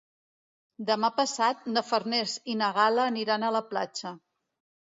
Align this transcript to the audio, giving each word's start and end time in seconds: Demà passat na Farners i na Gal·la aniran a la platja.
Demà 0.87 1.11
passat 1.17 1.69
na 1.75 1.83
Farners 1.89 2.35
i 2.55 2.57
na 2.63 2.71
Gal·la 2.79 3.07
aniran 3.13 3.47
a 3.51 3.55
la 3.61 3.63
platja. 3.75 4.19